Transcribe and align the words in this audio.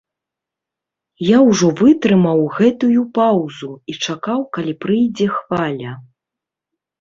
Я 1.25 1.41
ўжо 1.49 1.67
вытрымаў 1.81 2.41
гэтую 2.55 3.03
паўзу 3.19 3.69
і 3.93 3.95
чакаў, 4.07 4.39
калі 4.59 4.73
прыйдзе 4.87 5.27
хваля. 5.37 5.91